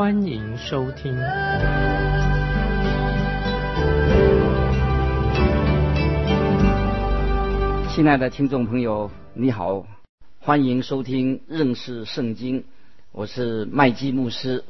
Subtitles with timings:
[0.00, 1.14] 欢迎收听。
[7.94, 9.86] 亲爱的听众朋友，你好，
[10.38, 12.64] 欢迎收听认识圣经，
[13.12, 14.64] 我是麦基牧师。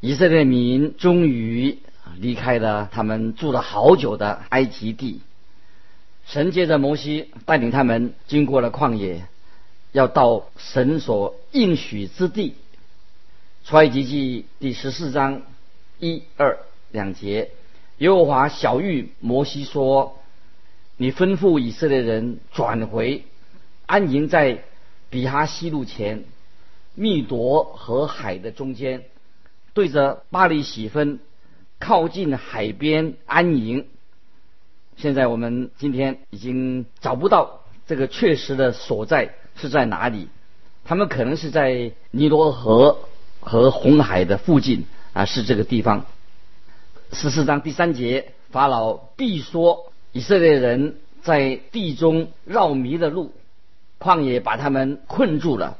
[0.00, 1.78] 以色列民终于
[2.18, 5.22] 离开了他们住了好久的埃及地。
[6.26, 9.24] 神借着摩西带领他们经过了旷野，
[9.92, 12.56] 要到神所应许之地。
[13.66, 15.42] 出埃及记第十四章
[15.98, 16.60] 一二
[16.92, 17.50] 两节，
[17.98, 20.20] 耶和华小谕摩西说
[20.96, 23.24] ：“你吩咐以色列人转回，
[23.86, 24.62] 安营在
[25.10, 26.22] 比哈西路前，
[26.94, 29.02] 密夺和海的中间，
[29.74, 31.18] 对着巴黎喜分，
[31.80, 33.88] 靠近海边安营。”
[34.96, 40.28] 现在我们今天已经找不到这个确实的所在是在哪里，
[40.84, 43.00] 他们可能是在尼罗河
[43.46, 46.04] 和红海的附近啊，是这个地方。
[47.12, 53.32] 十四章第三节，法老必说以色列人在地中绕迷了路，
[54.00, 55.78] 旷野把他们困住了。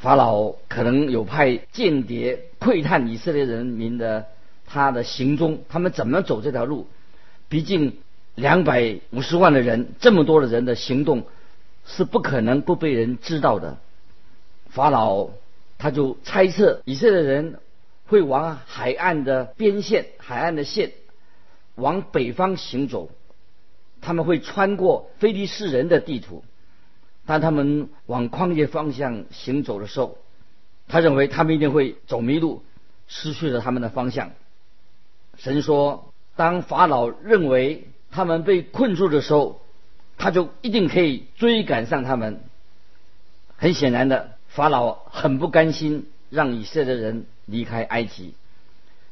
[0.00, 4.26] 法老可能有派间谍窥探以色列人民的
[4.66, 6.86] 他的行踪，他们怎么走这条路？
[7.48, 7.96] 毕竟。
[8.34, 11.24] 两百五十万的人，这么多的人的行动
[11.84, 13.78] 是不可能不被人知道的。
[14.68, 15.30] 法老
[15.78, 17.60] 他就猜测以色列人
[18.06, 20.92] 会往海岸的边线、海岸的线
[21.76, 23.10] 往北方行走，
[24.00, 26.44] 他们会穿过非利士人的地图。
[27.24, 30.18] 当他们往旷野方向行走的时候，
[30.88, 32.62] 他认为他们一定会走迷路，
[33.06, 34.32] 失去了他们的方向。
[35.36, 39.60] 神说：“当法老认为。”他们被困住的时候，
[40.16, 42.40] 他就一定可以追赶上他们。
[43.58, 48.34] 很显然的，法老很不甘心让以色列人离开埃及。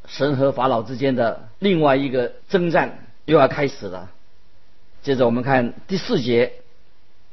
[0.09, 4.11] 神和法老之间的另外一个征战又要开始了。
[5.03, 6.55] 接着我们看第四节，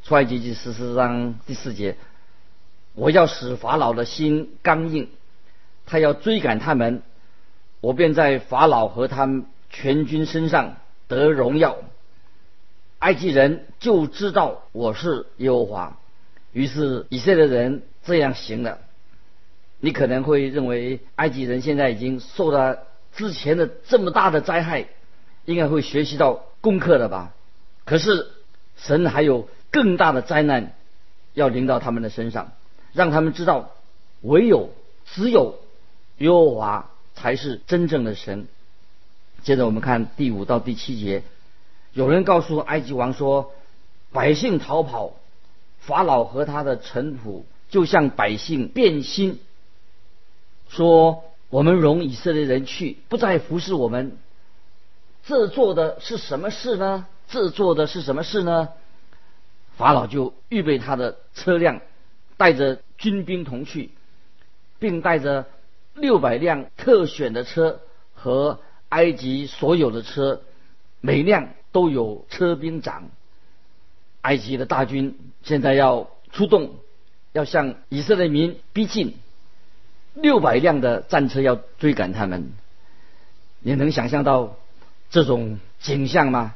[0.04, 1.96] 出埃及记十四章第四节：
[2.94, 5.10] 我要使法老的心刚硬，
[5.88, 7.02] 他要追赶他们，
[7.82, 10.76] 我便在法老和他们全军身上。
[11.08, 11.78] 得荣耀，
[13.00, 15.98] 埃及人就知道我是耶和华。
[16.52, 18.80] 于是以色列人这样行了。
[19.80, 24.88] 你可能会认为埃及人现在已经受了之前的这么大的灾害，
[25.46, 27.34] 应该会学习到功课了吧？
[27.86, 28.32] 可是
[28.78, 30.74] 神还有更大的灾难
[31.34, 32.54] 要临到他们的身上，
[32.94, 33.72] 让他们知道
[34.22, 34.70] 唯有
[35.06, 35.60] 只有
[36.20, 38.48] 耶和华才是真正的神。
[39.44, 41.24] 接着我们看第五到第七节，
[41.92, 43.52] 有人告诉埃及王说
[44.14, 45.16] ：“百姓逃跑，
[45.80, 49.40] 法老和他的臣仆就向百姓变心，
[50.70, 54.16] 说我们容以色列人去，不再服侍我们。
[55.26, 57.08] 这做的是什么事呢？
[57.28, 58.70] 这做的是什么事呢？”
[59.76, 61.82] 法老就预备他的车辆，
[62.38, 63.90] 带着军兵同去，
[64.78, 65.48] 并带着
[65.96, 67.82] 六百辆特选的车
[68.14, 68.60] 和。
[68.90, 70.44] 埃及所有的车，
[71.02, 73.10] 每辆都有车兵长。
[74.22, 76.76] 埃及的大军现在要出动，
[77.34, 79.16] 要向以色列民逼近，
[80.14, 82.52] 六百辆的战车要追赶他们。
[83.60, 84.56] 你能想象到
[85.10, 86.56] 这种景象吗？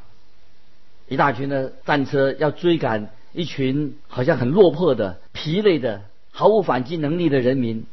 [1.07, 6.01] 一大群的战车要追赶一群好像很落魄的、疲累的、
[6.31, 7.85] 毫无反击能力的人民，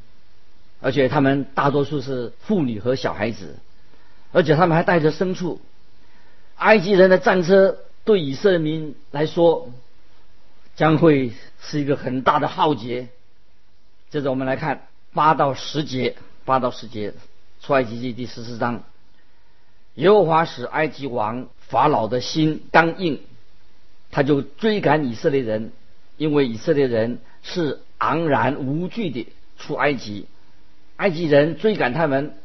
[0.81, 3.57] 而且他们大多数是妇女和小孩子。
[4.33, 5.61] 而且他们还带着牲畜，
[6.57, 9.71] 埃及人的战车对以色列民来说
[10.77, 13.09] 将会是一个很大的浩劫。
[14.11, 17.15] 接着我们来看八到十节，八到十节，
[17.61, 18.83] 出埃及记第十四章，
[19.95, 23.21] 耶和华使埃及王法老的心刚硬，
[24.11, 25.73] 他就追赶以色列人，
[26.17, 29.27] 因为以色列人是昂然无惧的
[29.59, 30.27] 出埃及，
[30.97, 32.37] 埃及人追赶他们。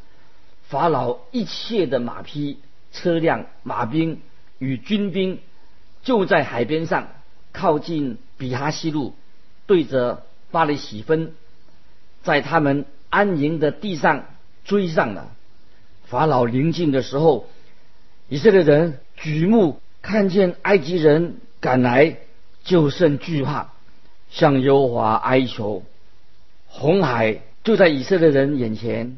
[0.68, 2.60] 法老一切的马匹、
[2.92, 4.20] 车辆、马兵
[4.58, 5.40] 与军兵，
[6.04, 7.08] 就在海边上，
[7.52, 9.14] 靠近比哈西路，
[9.66, 11.32] 对着巴黎喜分，
[12.22, 14.26] 在他们安营的地上
[14.64, 15.30] 追上了。
[16.04, 17.48] 法老临近的时候，
[18.28, 22.16] 以色列人举目看见埃及人赶来，
[22.64, 23.72] 就甚惧怕，
[24.30, 25.84] 向耶和华哀求。
[26.66, 29.16] 红海就在以色列人眼前，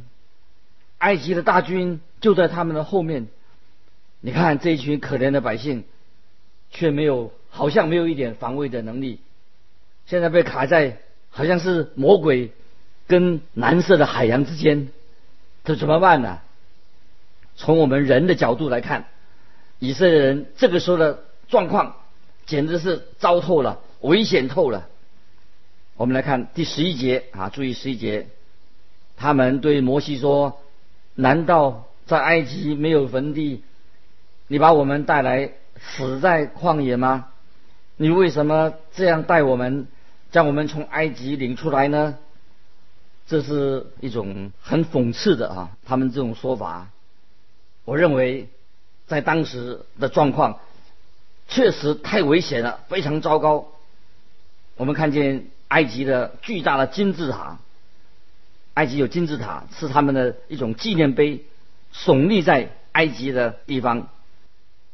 [0.99, 3.29] 埃及的大军就在他们的后面。
[4.21, 5.85] 你看这一群可怜的百姓，
[6.71, 9.21] 却没有，好像没有一点防卫的能力。
[10.07, 10.97] 现在被卡在
[11.29, 12.51] 好像是魔鬼
[13.07, 14.89] 跟蓝色的海洋之间，
[15.63, 16.41] 这怎么办呢？
[17.55, 19.05] 从我们人的角度来看，
[19.79, 21.97] 以色列人这个时候的状况
[22.47, 24.89] 简直是糟透了，危险透了。
[25.97, 28.29] 我们来看第十一节啊，注意十一节，
[29.19, 30.59] 他们对摩西说
[31.15, 33.63] ：“难道在埃及没有坟地？
[34.49, 37.29] 你把我们带来死在旷野吗？
[37.97, 39.87] 你为什么这样带我们，
[40.31, 42.19] 将我们从埃及领出来呢？”
[43.27, 46.89] 这是一种很讽刺的啊，他们这种说法，
[47.85, 48.49] 我认为
[49.07, 50.59] 在当时的状况
[51.49, 53.69] 确实太危险了，非常糟糕。
[54.77, 55.47] 我们看见。
[55.73, 57.57] 埃及的巨大的金字塔，
[58.75, 61.47] 埃及有金字塔，是他们的一种纪念碑，
[61.95, 64.09] 耸立在埃及的地方。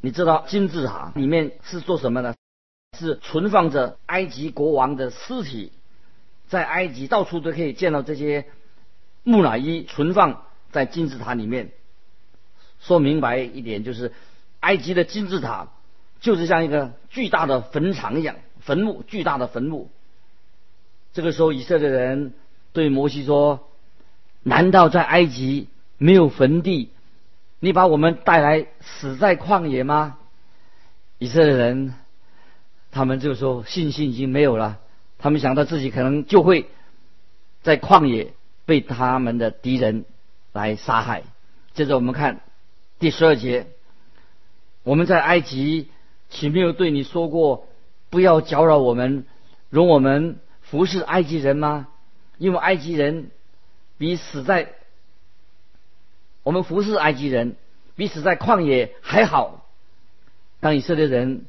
[0.00, 2.36] 你知道金字塔里面是做什么呢？
[2.96, 5.72] 是存放着埃及国王的尸体，
[6.48, 8.46] 在埃及到处都可以见到这些
[9.22, 10.42] 木乃伊存放
[10.72, 11.70] 在金字塔里面。
[12.80, 14.12] 说明白一点，就是
[14.60, 15.68] 埃及的金字塔
[16.20, 19.90] 就是像一个巨大的坟场一样，坟墓，巨大的坟墓。
[21.12, 22.32] 这个时候，以色列人
[22.72, 23.68] 对摩西说
[24.42, 25.68] ：“难道在埃及
[25.98, 26.90] 没有坟地？
[27.60, 30.18] 你把我们带来死在旷野吗？”
[31.18, 31.94] 以色列人
[32.98, 34.80] 他们就说信心已经没有了，
[35.18, 36.66] 他们想到自己可能就会
[37.62, 38.32] 在旷野
[38.66, 40.04] 被他们的敌人
[40.52, 41.22] 来杀害。
[41.74, 42.40] 接着我们看
[42.98, 43.68] 第十二节
[44.82, 45.90] ：“我们在埃及
[46.28, 47.68] 岂没有对你说过，
[48.10, 49.24] 不要搅扰我们，
[49.70, 51.86] 容我们？”服侍埃及人吗？
[52.36, 53.30] 因为埃及人
[53.96, 54.72] 比死在
[56.42, 57.54] 我们服侍埃及人
[57.94, 59.64] 比死在旷野还好。
[60.58, 61.46] 当以色列人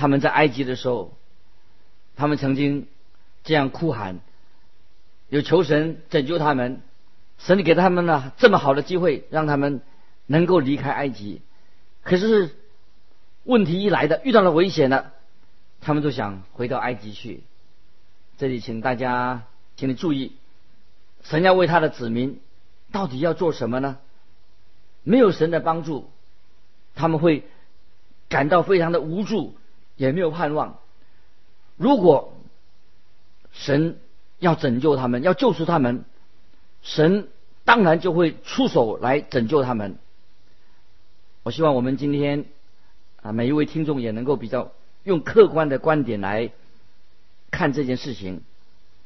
[0.00, 1.14] 他们在埃及的时候，
[2.16, 2.86] 他们曾经
[3.44, 4.20] 这样哭喊，
[5.28, 6.80] 有求神拯救他们，
[7.36, 9.82] 神给他们了这么好的机会，让他们
[10.24, 11.42] 能够离开埃及。
[12.02, 12.56] 可是
[13.44, 15.12] 问题一来的，遇到了危险了，
[15.82, 17.42] 他们都想回到埃及去。
[18.38, 19.42] 这里，请大家，
[19.76, 20.32] 请你注意，
[21.24, 22.40] 神要为他的子民
[22.90, 23.98] 到底要做什么呢？
[25.02, 26.08] 没有神的帮助，
[26.94, 27.44] 他们会
[28.30, 29.56] 感到非常的无助，
[30.00, 30.78] 也没有盼望。
[31.76, 32.32] 如果
[33.52, 33.98] 神
[34.38, 36.04] 要拯救他们，要救出他们，
[36.80, 37.28] 神
[37.66, 39.98] 当然就会出手来拯救他们。
[41.42, 42.46] 我希望我们今天
[43.20, 44.72] 啊，每一位听众也能够比较
[45.04, 46.50] 用客观的观点来。
[47.52, 48.42] 看这件事情，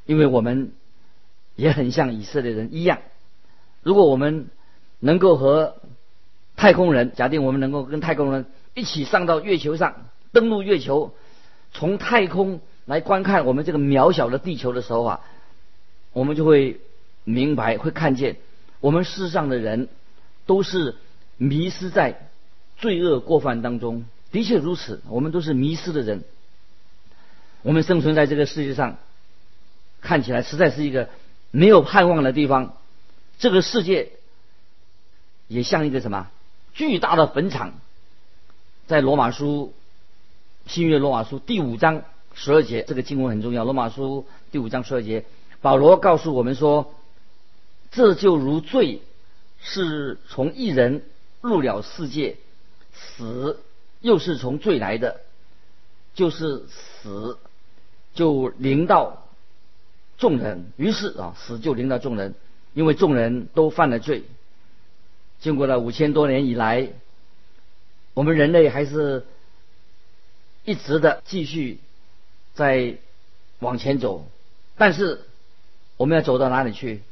[0.05, 0.75] 因为我们
[1.57, 2.99] 也很像以色列人一样。
[3.83, 4.49] 如果我们
[5.01, 5.77] 能够和
[6.55, 8.45] 太空人，假定我们能够跟太空人
[8.75, 9.95] 一起上到月球上，
[10.35, 11.15] 登陆月球，
[11.73, 15.21] 从太空来观看我们这个渺小的地球的时候啊，
[16.13, 16.81] 我们就会
[17.25, 18.37] 明白，会看见
[18.81, 19.89] 我们世上的人
[20.45, 20.97] 都是
[21.39, 22.29] 迷失在
[22.77, 24.05] 罪恶过犯当中。
[24.33, 26.25] 的确如此，我们都是迷失的人。
[27.63, 28.99] 我们生存在这个世界上，
[30.01, 31.09] 看起来实在是一个
[31.53, 32.77] 没有盼望的地方。
[33.39, 34.11] 这个世界
[35.49, 36.29] 也像一个什么
[36.75, 37.75] 巨大的坟场。
[38.87, 39.73] 在罗马书
[40.67, 42.03] 新约罗马书第五章
[42.35, 43.65] 十二节，这个经文很重要。
[43.65, 45.25] 罗马书第五章十二节，
[45.61, 46.95] 保罗告诉我们说
[47.93, 49.03] ：“这就如罪
[49.61, 51.03] 是从一人
[51.41, 52.37] 入了世界，
[52.93, 53.61] 死
[54.01, 55.21] 又是从罪来的，
[56.15, 57.39] 就是死。”
[58.15, 59.27] 就临到
[60.19, 62.37] 众人，于是啊，死就临到众人，
[62.73, 64.23] 因为众人都犯了罪。
[65.41, 66.91] 经过了五千多年以来，
[68.15, 69.27] 我们人类还是
[70.65, 71.79] 一直的继续
[72.55, 72.97] 在
[73.59, 74.27] 往前走，
[74.77, 75.21] 但是
[75.97, 77.03] 我们要走到哪里去？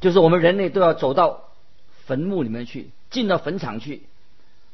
[0.00, 1.48] 就是我们人类都要走到
[2.06, 4.02] 坟墓里面去，进到坟场去。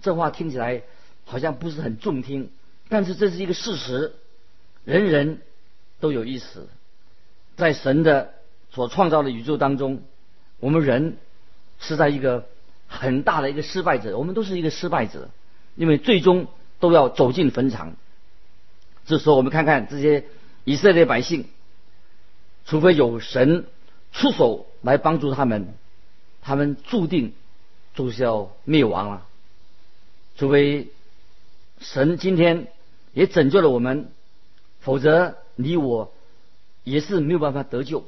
[0.00, 0.82] 这话听起来
[1.25, 2.50] 好像不是很中听，
[2.88, 4.14] 但是这是一个事实。
[4.85, 5.42] 人人
[6.00, 6.66] 都有意思，
[7.56, 8.32] 在神的
[8.73, 10.02] 所创造的宇宙当中，
[10.61, 11.18] 我们人
[11.78, 12.47] 是在一个
[12.87, 15.28] 很大的一个失败者，我们都是一个失败者，
[15.76, 16.47] 因为最终
[16.80, 17.97] 都要走进坟场。
[19.06, 20.25] 这时候，我们看看这些
[20.64, 21.47] 以色列百姓，
[22.66, 23.66] 除非有神
[24.12, 25.75] 出手来帮助他们，
[26.42, 27.32] 他们注定
[27.94, 29.26] 就是要灭亡了。
[30.37, 30.88] 除非
[31.80, 32.68] 神今天
[33.12, 34.11] 也拯救了我们，
[34.80, 36.12] 否则你我
[36.85, 38.04] 也是没有办法得救。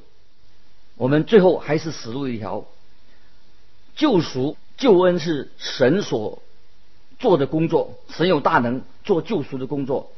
[0.97, 2.67] 我们最后还是死路一条。
[3.97, 6.43] 救赎、救恩是神所
[7.21, 10.11] 做的工作，神有大能做救赎的工作。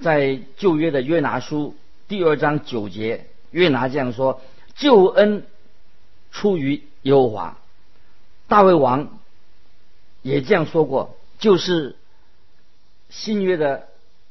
[0.00, 1.74] 在旧约的约拿书
[2.06, 4.42] 第二章九节，约拿这样说
[4.76, 5.46] ：“救恩
[6.30, 7.58] 出于耶和华。”
[8.46, 9.18] 大卫王
[10.20, 11.96] 也这样说过，就是
[13.08, 13.88] 新约的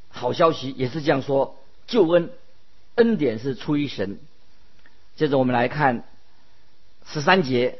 [0.10, 1.58] 好消息也是这样说：
[1.88, 2.30] 救恩
[2.94, 4.20] 恩典是出于神。
[5.16, 6.04] 接着我们来看
[7.08, 7.80] 十三节，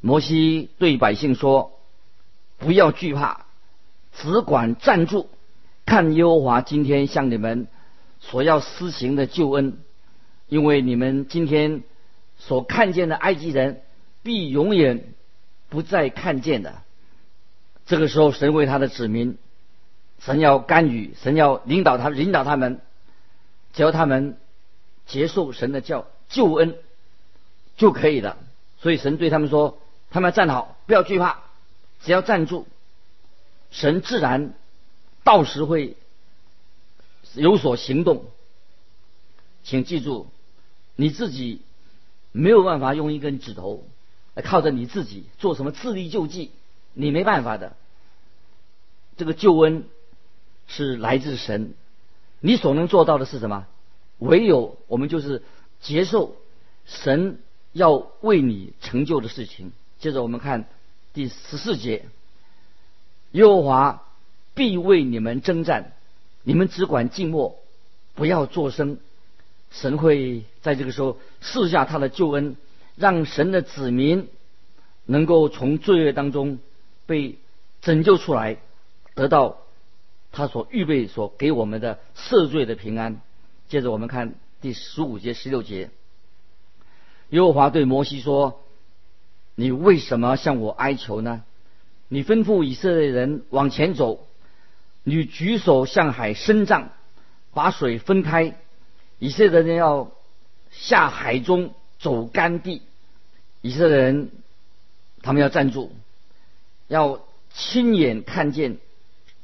[0.00, 1.72] 摩西对百姓说
[2.62, 3.44] ：“不要惧怕，
[4.14, 5.28] 只管站住，
[5.84, 7.66] 看耶和华今天向你们
[8.20, 9.76] 所要施行的救恩，
[10.48, 11.82] 因为你们今天
[12.38, 13.82] 所看见的埃及人，
[14.22, 15.04] 必永远。”
[15.72, 16.82] 不再看见的，
[17.86, 19.38] 这个时候，神为他的子民，
[20.18, 22.82] 神要干预，神要领导他，领导他们，
[23.72, 24.36] 只要他们
[25.06, 26.74] 接受神的教救恩
[27.78, 28.36] 就可以了。
[28.82, 29.78] 所以神对他们说
[30.12, 31.38] ：“他们要站好，不要惧怕，
[32.04, 32.66] 只要站住，
[33.70, 34.54] 神自然
[35.24, 35.96] 到时会
[37.34, 38.24] 有所行动。”
[39.64, 40.26] 请记住，
[40.96, 41.62] 你自己
[42.32, 43.86] 没有办法用一根指头。
[44.42, 46.50] 靠着你自己做什么自力救济，
[46.94, 47.76] 你没办法的。
[49.18, 49.84] 这个救恩
[50.66, 51.74] 是来自神，
[52.40, 53.66] 你所能做到的是什么？
[54.18, 55.42] 唯有我们就是
[55.82, 56.34] 接受
[56.86, 57.40] 神
[57.72, 57.92] 要
[58.22, 59.72] 为你成就的事情。
[59.98, 60.66] 接着我们看
[61.12, 62.06] 第十四节：
[63.32, 64.04] 耶和华
[64.54, 65.92] 必为你们征战，
[66.42, 67.58] 你们只管静默，
[68.14, 68.98] 不要作声。
[69.70, 72.56] 神会在这个时候赐下他的救恩。
[72.94, 74.28] 让神的子民
[75.06, 76.58] 能够从罪恶当中
[77.06, 77.38] 被
[77.80, 78.58] 拯救出来，
[79.14, 79.56] 得到
[80.30, 83.22] 他所预备、所给我们的赦罪的平安。
[83.70, 85.88] 接着我们看第十五节、十六节，
[87.30, 88.61] 耶和华对摩西说
[89.54, 91.42] ：“你为什么向我哀求呢？
[92.08, 94.26] 你吩咐以色列人往前走，
[95.04, 96.90] 你举手向海伸杖，
[97.52, 98.56] 把水分开，
[99.18, 100.10] 以色列人要
[100.70, 102.82] 下海中。”走干地，
[103.60, 104.32] 以色列人
[105.22, 105.92] 他们要站住，
[106.88, 107.20] 要
[107.54, 108.78] 亲眼看见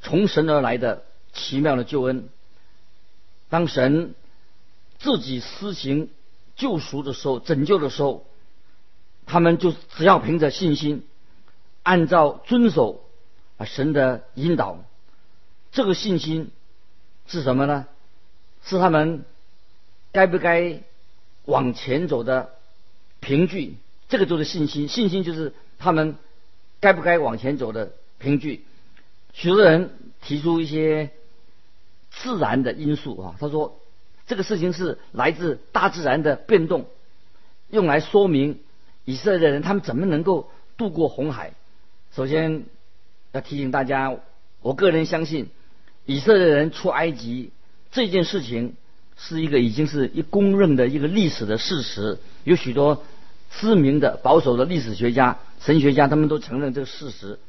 [0.00, 2.28] 从神而来的奇妙的救恩。
[3.48, 4.16] 当神
[4.98, 6.10] 自己施行
[6.56, 8.26] 救赎的时候、拯救的时候，
[9.28, 11.06] 他们就只要凭着信心，
[11.84, 13.04] 按照遵守
[13.58, 14.84] 啊神的引导，
[15.70, 16.50] 这个信心
[17.28, 17.86] 是什么呢？
[18.64, 19.24] 是他们
[20.10, 20.82] 该不该？
[21.44, 22.50] 往前走的
[23.20, 23.78] 凭据，
[24.10, 24.86] 这个就是信心。
[24.86, 26.16] 信心就是他们
[26.78, 28.66] 该不该往前走的凭据。
[29.32, 31.08] 许多人提出一些
[32.10, 33.80] 自然的因素啊，他说
[34.26, 36.84] 这个事情是来自大自然的变动，
[37.70, 38.60] 用来说明
[39.08, 41.54] 以色列人他们怎么能够渡过红海。
[42.14, 42.64] 首先
[43.32, 44.14] 要提醒大家，
[44.60, 45.48] 我个人相信
[46.04, 47.50] 以色列人出埃及
[47.90, 48.74] 这件事情。
[49.20, 53.02] 是一个已经是一公认的一个历史的事实，有许多
[53.50, 57.40] 知名的保守的历史学家、神学家，他们都承认这个事实。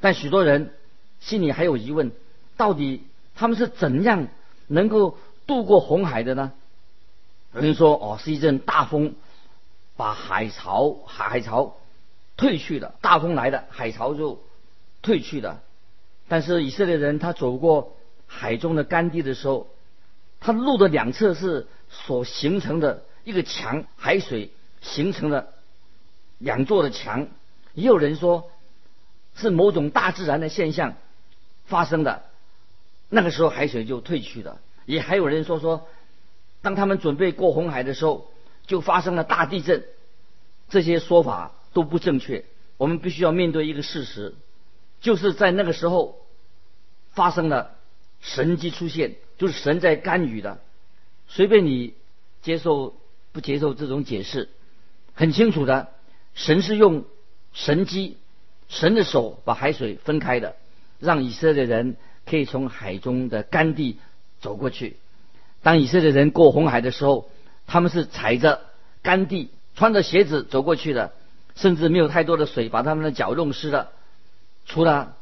[0.00, 0.72] 但许多人
[1.20, 2.10] 心里还有疑问：
[2.56, 3.04] 到底
[3.36, 4.26] 他们是怎样
[4.66, 5.16] 能够
[5.46, 6.50] 渡过红海的呢？
[7.54, 9.14] 有人说：哦，是一阵大风
[9.98, 11.74] 把海潮海潮
[12.36, 14.40] 退去了，大风来的，海潮就
[15.02, 15.60] 退去了。
[16.28, 17.96] 但是以色列人他走过
[18.28, 19.66] 海中的干地的时候，
[20.38, 25.48] 他路的两侧是所形成的一个墙，海水形成了
[26.38, 27.26] 两座的墙。
[27.74, 28.52] 也有人说
[29.34, 30.94] 是某种大自然的现象
[31.66, 32.22] 发生的，
[33.08, 34.60] 那个时候海水就退去了。
[34.86, 35.88] 也还有人说说，
[36.62, 38.30] 当他们准备过红海的时候，
[38.68, 39.84] 就发生了大地震。
[40.68, 42.44] 这些说法都不正确。
[42.76, 44.36] 我们必须要面对一个事实，
[45.00, 46.20] 就是在那个时候
[47.10, 47.74] 发生了
[48.20, 49.16] 神迹出现。
[49.38, 50.58] 就是神在干预的，
[51.28, 51.94] 随便你
[52.42, 52.96] 接受
[53.30, 54.48] 不接受这种解释，
[55.14, 55.90] 很清楚的，
[56.34, 57.04] 神是用
[57.52, 58.16] 神机，
[58.68, 60.56] 神的手把海水分开的，
[60.98, 61.96] 让以色列人
[62.26, 63.98] 可以从海中的干地
[64.40, 64.96] 走过去。
[65.62, 67.30] 当以色列人过红海的时候，
[67.68, 68.62] 他们是踩着
[69.02, 71.12] 干地，穿着鞋子走过去的，
[71.54, 73.92] 甚至没有太多的水把他们的脚弄湿了。
[74.66, 75.14] 除了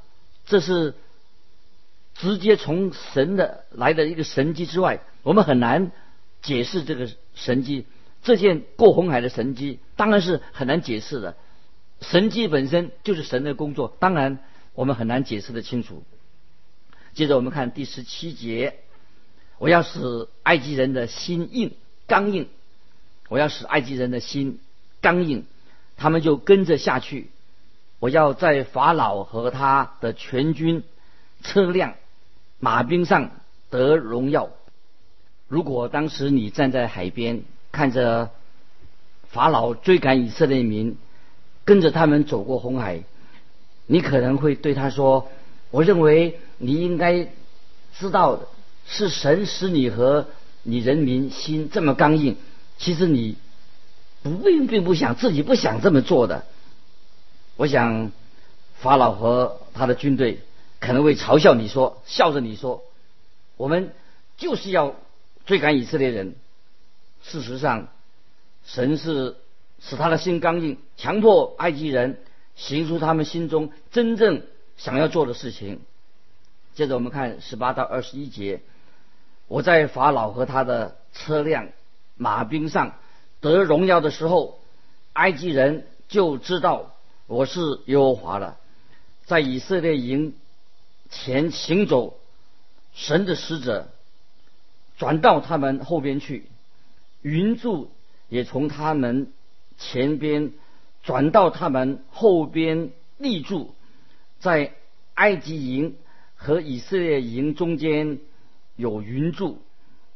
[0.46, 0.94] 这是。
[2.18, 5.92] 直接从神的来的一个神迹之外，我们很难
[6.40, 7.84] 解释这个神迹。
[8.22, 11.36] 这件过红海的神迹当然是很难解释的。
[12.00, 14.38] 神迹本身就是神的工作，当然
[14.72, 16.04] 我们很难解释的清楚。
[17.12, 18.78] 接着我们看第十七节，
[19.58, 21.74] 我要使埃及人的心硬
[22.06, 22.48] 刚硬，
[23.28, 24.60] 我要使埃及人的心
[25.00, 25.44] 刚硬，
[25.96, 27.30] 他们就跟着下去。
[27.98, 30.84] 我要在法老和他的全军、
[31.42, 31.94] 车辆、
[32.60, 33.30] 马兵上
[33.70, 34.50] 得荣耀。
[35.48, 38.30] 如果当时你站在海边，看着
[39.28, 40.98] 法老追赶以色列民，
[41.64, 43.02] 跟着他们走过红海，
[43.86, 45.28] 你可能会对他说
[45.70, 47.28] ：“我认为你应该
[47.98, 48.40] 知道，
[48.86, 50.28] 是神使你和
[50.66, 52.36] 你人民心这么刚硬。
[52.78, 53.36] 其实你
[54.22, 56.44] 不并并不想自己不想这么做的。”
[57.56, 58.12] 我想，
[58.80, 60.40] 法老和他的军队
[60.78, 62.84] 可能会嘲笑你说，笑着你说，
[63.56, 63.94] 我们
[64.36, 64.94] 就是要
[65.46, 66.34] 追赶以色列人。
[67.22, 67.88] 事实上，
[68.66, 69.36] 神是
[69.80, 72.20] 使他的心刚硬，强迫埃及人
[72.56, 74.42] 行出他们心中真正
[74.76, 75.80] 想要做的事情。
[76.74, 78.60] 接着我们看十八到二十一节，
[79.48, 81.68] 我在法老和他的车辆、
[82.16, 82.96] 马兵上
[83.40, 84.60] 得荣耀的时候，
[85.12, 86.92] 埃及人就知道。
[87.28, 88.56] 我是耶和华了，
[89.24, 90.34] 在以色列营
[91.10, 92.18] 前行走，
[92.94, 93.88] 神的使者
[94.96, 96.46] 转到他们后边去，
[97.22, 97.90] 云柱
[98.28, 99.32] 也从他们
[99.76, 100.52] 前边
[101.02, 103.74] 转到他们后边立住，
[104.38, 104.72] 在
[105.14, 105.96] 埃及营
[106.36, 108.20] 和以色列营中间
[108.76, 109.60] 有云柱，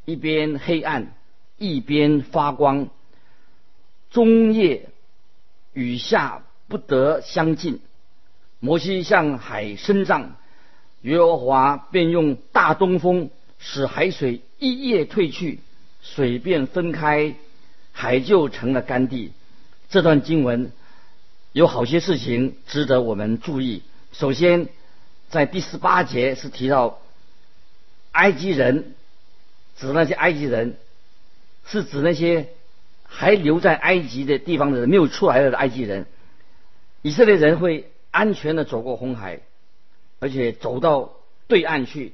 [0.04, 1.12] 一边黑暗，
[1.58, 2.88] 一边发光，
[4.10, 4.88] 中夜
[5.72, 6.42] 雨下。
[6.70, 7.80] 不得相近。
[8.60, 10.36] 摩西向海伸杖，
[11.02, 15.58] 耶和华便用大东风使海水一夜退去，
[16.00, 17.34] 水便分开，
[17.90, 19.32] 海就成了干地。
[19.88, 20.70] 这段经文
[21.50, 23.82] 有好些事情值得我们注意。
[24.12, 24.68] 首先，
[25.28, 27.00] 在第十八节是提到
[28.12, 28.94] 埃及人，
[29.76, 30.76] 指那些埃及人，
[31.64, 32.48] 是指那些
[33.04, 36.06] 还留在埃及的地方的人，没有出来的埃及人。
[37.02, 39.40] 以色列人会安全的走过红海，
[40.18, 41.12] 而且走到
[41.48, 42.12] 对岸去。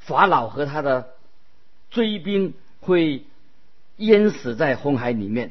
[0.00, 1.10] 法老和他的
[1.90, 3.24] 追兵会
[3.96, 5.50] 淹死在红海里面。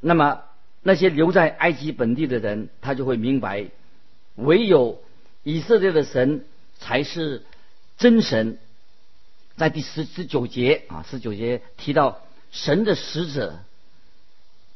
[0.00, 0.42] 那么
[0.82, 3.66] 那些留在埃及本地的人，他就会明白，
[4.34, 5.02] 唯有
[5.42, 6.44] 以色列的神
[6.78, 7.44] 才是
[7.96, 8.58] 真神。
[9.58, 13.58] 在第十十九节啊，十九节提到神的使者，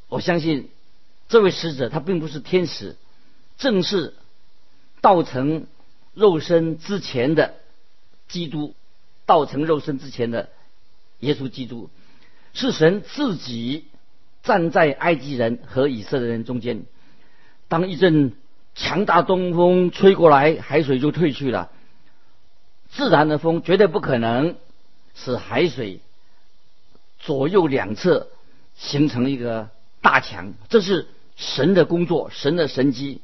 [0.08, 0.68] 我相信
[1.28, 2.96] 这位使者他并不是天使。
[3.58, 4.14] 正是
[5.00, 5.66] 道成
[6.14, 7.54] 肉身之前的
[8.26, 8.74] 基督，
[9.24, 10.48] 道成肉身之前的
[11.20, 11.88] 耶稣基督，
[12.52, 13.84] 是神自己
[14.42, 16.82] 站在埃及人和以色列人中间。
[17.68, 18.32] 当一阵
[18.74, 21.70] 强大东风吹过来，海水就退去了。
[22.90, 24.56] 自然的风绝对不可能
[25.14, 26.00] 使海水
[27.18, 28.28] 左右两侧
[28.76, 29.70] 形成一个
[30.00, 33.20] 大墙，这是神的工作，神的神机。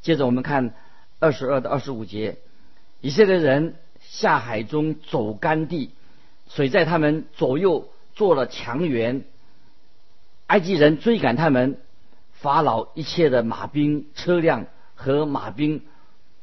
[0.00, 0.74] 接着我们看
[1.18, 2.38] 二十二到二十五节，
[3.00, 5.90] 以色列人下海中走干地，
[6.48, 9.24] 水在他们左右做了墙垣。
[10.48, 11.78] 埃及人追赶他们，
[12.32, 15.82] 法老一切的马兵、车辆和马兵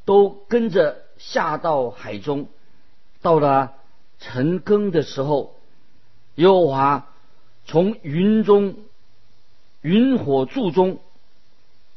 [0.04, 2.48] 都跟着下到海中。
[3.22, 3.74] 到了
[4.20, 5.56] 晨更的时候，
[6.36, 7.08] 耶和华
[7.66, 8.76] 从云中、
[9.82, 11.00] 云火柱中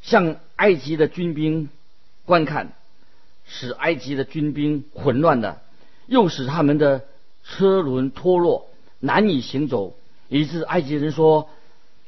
[0.01, 0.37] 向。
[0.55, 1.67] 埃及的军兵
[2.25, 2.73] 观看，
[3.43, 5.61] 使埃及的军兵混乱的，
[6.05, 7.03] 又使他们的
[7.43, 9.95] 车轮脱落，难以行走，
[10.29, 11.49] 以致埃及人说：“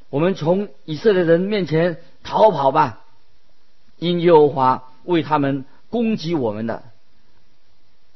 [0.10, 3.01] 我们从以色列人面前逃跑吧！”
[3.99, 6.84] 因耶和华为他们攻击我们的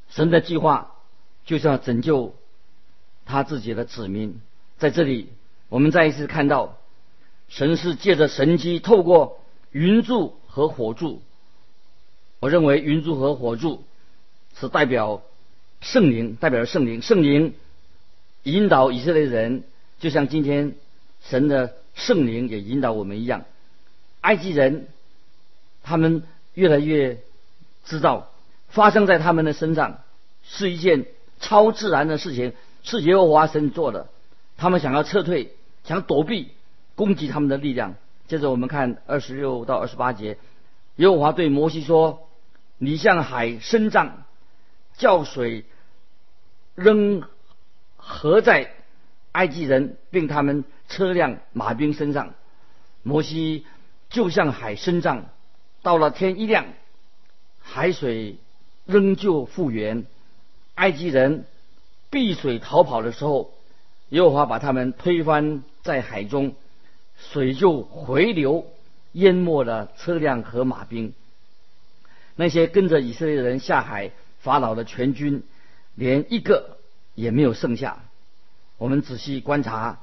[0.10, 0.96] 神的计划，
[1.50, 2.36] 就是要拯救
[3.26, 4.40] 他自己的子民。
[4.78, 5.30] 在这里，
[5.68, 6.78] 我们再一次看到，
[7.48, 9.42] 神是借着神机透过。
[9.72, 11.24] 云柱和火柱，
[12.40, 13.84] 我认为云柱和火柱
[14.60, 15.24] 是代表
[15.82, 17.02] 圣灵，代表圣灵。
[17.02, 17.56] 圣灵
[18.44, 19.64] 引导以色列人，
[20.00, 20.76] 就像今天
[21.24, 23.46] 神的圣灵也引导我们一样。
[24.22, 24.88] 埃及人
[25.82, 26.22] 他们
[26.54, 27.20] 越来越
[27.86, 28.32] 知道，
[28.70, 30.02] 发生在他们的身上
[30.44, 31.06] 是一件
[31.40, 34.08] 超自然的事情，是耶和华神做的。
[34.58, 36.52] 他们想要撤退，想躲避
[36.96, 37.96] 攻击他们的力量。
[38.28, 40.38] 接着我们看二十六到二十八节，
[40.98, 42.28] 耶和华对摩西说
[42.78, 44.26] ：“你向海伸杖，
[44.98, 45.66] 叫水
[46.76, 47.24] 扔
[47.96, 48.72] 合在
[49.32, 52.34] 埃及人并他们车辆马兵身上。”
[53.02, 53.66] 摩西
[54.10, 55.26] 就向海伸杖，
[55.82, 56.66] 到了天一亮，
[57.62, 58.38] 海水
[58.86, 60.06] 仍旧复原，
[60.80, 61.44] 埃及人
[62.10, 63.54] 避水逃跑的时候，
[64.08, 66.56] 耶和华把他们推翻在海中，
[67.18, 68.66] 水就回流，
[69.12, 71.14] 淹没了车辆和马兵。
[72.38, 75.44] 那些跟着以色列人下海法老的全军，
[75.96, 76.78] 连一个
[77.14, 78.02] 也没有剩下。
[78.78, 80.00] 我们仔细观察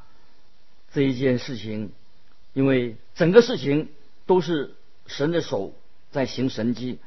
[0.93, 1.91] 这一件事情，
[2.53, 3.89] 因为整个事情
[4.27, 4.75] 都是
[5.07, 5.73] 神的手
[6.11, 6.99] 在行神迹，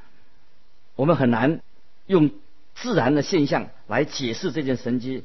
[0.95, 1.62] 我们很难
[2.08, 2.32] 用
[2.81, 5.23] 自然的现象来解释这件神迹。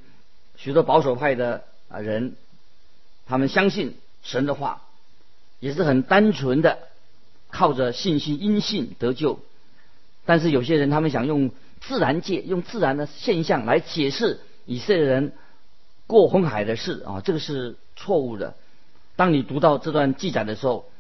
[0.57, 2.37] 许多保守派的啊人，
[3.27, 4.83] 他们相信神的话，
[5.61, 6.79] 也是很单纯的
[7.51, 9.41] 靠着信心因信得救。
[10.25, 15.33] 但是有些人他们想用自然界、用自然的现象来解释以色列人
[16.07, 18.55] 过红海的事啊，这个是错误的。
[19.17, 20.91] 当你读到这段记载的时候，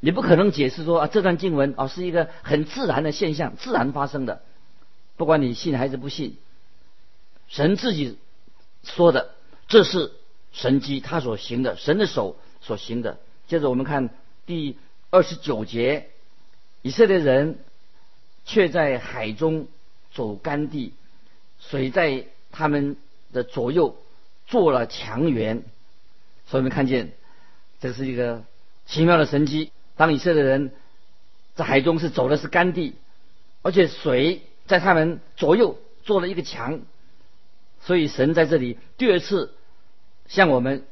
[0.00, 4.42] 你不可能解释说啊这段经文啊是一个很自然的现象，自然发生的。
[5.18, 6.38] 不管你信还是不信，
[7.48, 8.16] 神自己
[8.82, 9.34] 说的
[9.68, 10.12] 这是
[10.52, 13.18] 神迹，他所行的，神的手所行的。
[13.46, 14.08] 接着我们看
[14.46, 14.78] 第
[15.10, 16.08] 二十九节，
[16.80, 17.58] 以色列人。
[18.50, 19.66] 却在海中
[20.14, 20.94] 走干地，
[21.60, 22.96] 水在他们
[23.30, 23.94] 的左右
[24.46, 25.64] 做了墙垣，
[26.46, 27.12] 所以我们看见
[27.78, 28.44] 这是一个
[28.86, 29.70] 奇妙的神迹。
[29.96, 30.72] 当以色列人
[31.56, 32.94] 在海中是走的是干地，
[33.60, 36.80] 而且水在他们左右做了一个墙，
[37.80, 39.52] 所以神在这里第二次
[40.28, 40.84] 向我们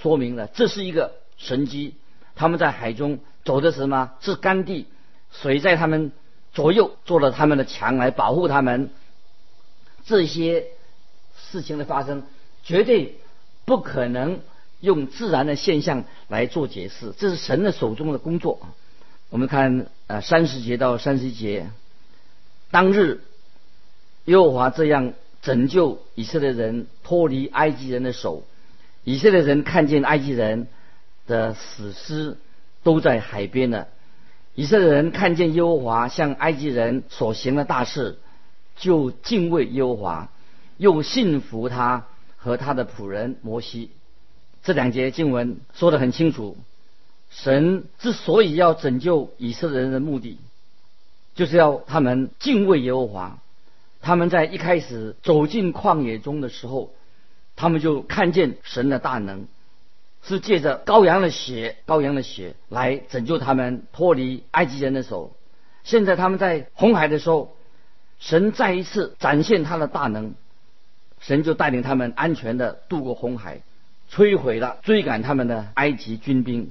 [0.00, 1.96] 说明了这是一个神迹。
[2.34, 4.12] 他们在海中走的是什么？
[4.22, 4.86] 是干地，
[5.30, 6.12] 水在他们。
[6.54, 8.90] 左右做了他们的墙来保护他们，
[10.04, 10.66] 这些
[11.36, 12.22] 事情的发生
[12.62, 13.18] 绝对
[13.64, 14.38] 不可能
[14.78, 18.60] 用自然的现象来做解释，这是神的手中的工作。
[19.30, 21.70] 我们看呃三十节到三十一节，
[22.74, 23.20] 当日
[24.24, 28.42] 耶和华这样拯救以色列人脱离埃及人的手，
[29.04, 30.66] 以色列人看见埃及人
[31.28, 32.36] 的死尸
[32.82, 33.86] 都在海边了。
[34.56, 38.18] 以色列人看见耶和华向埃及人所行的大事，
[38.76, 40.32] 就敬畏耶和华，
[40.76, 43.92] 又信服他和他的仆人摩西。
[44.64, 46.56] 这两节经文说得很清楚，
[47.30, 50.38] 神之所以要拯救以色列人的目的，
[51.34, 53.38] 就是要他们敬畏耶和华。
[54.00, 56.92] 他们在一开始走进旷野中的时候，
[57.56, 59.46] 他们就看见神的大能。
[60.26, 65.36] 是借着羔羊的血，羔羊的血来拯救他们脱离埃及人的手。
[65.82, 67.54] 现在他们在红海的时候，
[68.18, 70.32] 神再一次展现他的大能，
[71.20, 73.60] 神就带领他们安全的渡过红海，
[74.10, 76.70] 摧毁了追赶他们的埃及军兵。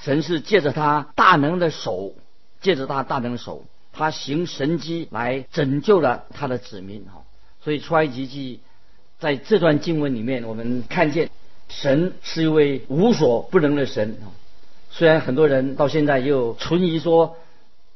[0.00, 2.14] 神是借着他大能的手，
[2.60, 3.64] 借着他大能的手，
[3.94, 7.04] 他行神迹来拯救了他的子民。
[7.06, 7.24] 哈，
[7.62, 8.60] 所以出埃及记
[9.18, 11.30] 在这段经文里面，我们看见。
[11.66, 14.28] 神是一位无所不能的神啊！
[14.90, 17.38] 虽然很多人到现在又存疑说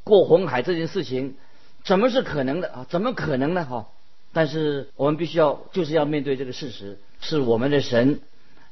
[0.04, 1.36] 过红海这件事情
[1.84, 2.86] 怎么是可能的啊？
[2.88, 3.66] 怎么可能呢？
[3.66, 3.88] 哈！
[4.32, 8.20] 但是我们必须要就是要面对这个事实，是我们的神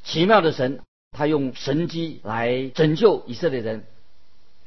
[0.03, 0.81] 奇妙的神，
[1.12, 3.85] 他用神机来拯救以色列人。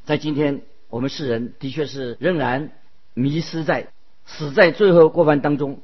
[0.05, 2.71] 在今天，我们世人的确是仍然
[3.13, 3.87] 迷失在
[4.25, 5.79] 死在罪恶过犯当中。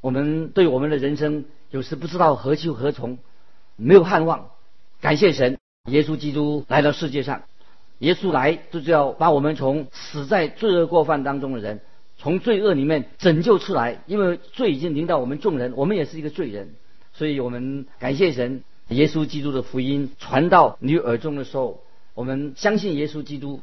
[0.00, 3.18] 我们对我们的人生有时不知道何去何从。
[3.82, 4.50] 没有盼望，
[5.00, 7.44] 感谢神，耶稣基督来到世界上，
[7.98, 11.80] 耶稣来就是要把我们从死在罪恶过犯当中的人，
[12.18, 14.02] 从罪恶里面拯救出来。
[14.06, 16.74] 因为罪已经临到我们众人，我们也是一个罪人，
[17.14, 23.62] 所以我们感谢神，耶稣基督的福音传到你耳中的时候，我们相信耶稣基督，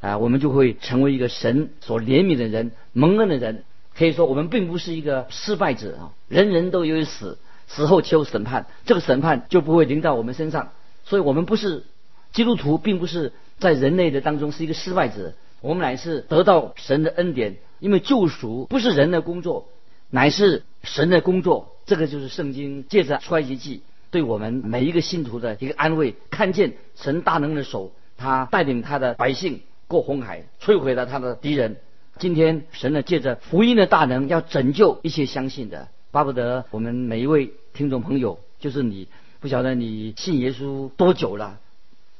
[0.00, 3.64] 啊，我们就会成为一个神所怜悯的人，蒙恩的人。
[3.96, 7.38] 可以说，我们并不是一个失败者啊，人人都有死。
[7.66, 10.72] 死后求审判，这个审判就不会临到我们身上。
[11.04, 11.84] 所以，我们不是
[12.30, 15.32] 基督徒，并不是在人类的当中是一个失败者。
[15.62, 19.68] 我们乃是得到神的恩典，因为救赎不是人的工作，
[20.10, 21.74] 乃是神的工作。
[21.86, 26.14] 这个就是圣经借着出埃及记对我们每一个信徒的一个安慰。
[26.30, 31.76] 看见神大能的手，他带领他的百姓过红海，摧毁了他的敌人。
[32.18, 35.88] 今天，神呢借着福音的大能，要拯救一切相信的。
[36.10, 39.08] 巴不得我们每一位听众朋友，就是你，
[39.40, 41.58] 不晓得你信耶稣多久了，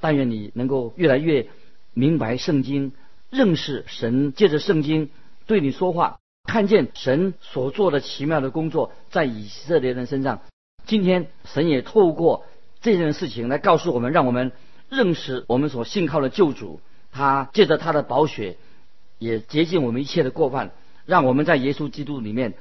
[0.00, 1.46] 但愿你能够越来越
[1.92, 2.92] 明白圣经，
[3.30, 5.10] 认识神，借着圣经
[5.46, 10.40] 对你说话，看见神所做的奇妙的工作在以色列人身上。
[10.86, 12.44] 今天神也透过
[12.82, 14.50] 这件事情来告诉我们，让我们
[14.90, 16.80] 认识我们所信靠的救主，
[17.14, 18.56] 他借着他的宝血，
[19.20, 20.72] 也洁净我们一切的过犯，
[21.06, 22.54] 让我们在耶稣基督里面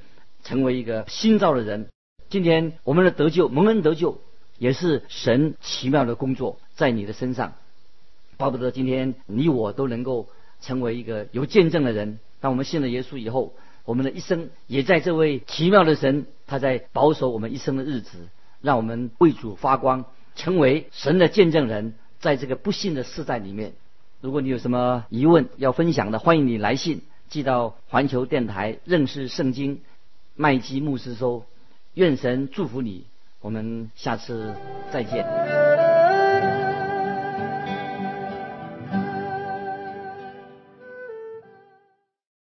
[0.43, 1.87] 成为一个新造的人。
[2.29, 4.21] 今天我们的得救，蒙恩得救，
[4.59, 7.53] 也是神奇妙的工作在你的身上。
[8.37, 10.29] 巴不得今天你我都能够
[10.61, 12.19] 成为一个有见证的人。
[12.39, 18.27] 当我们信了耶稣以后，我们的一生也在这位奇妙的神他在保守我们一生的日子，
[18.61, 21.95] 让我们为主发光，成为神的见证人。
[22.19, 23.73] 在这个不幸的时代里面，
[24.23, 29.81] 如果你有什么疑问要分享的，欢迎你来信寄到环球电台认识圣经
[30.33, 31.43] 麦基牧师收。
[31.93, 33.03] 愿神祝福你，
[33.41, 34.55] 我们下次
[34.93, 35.92] 再见。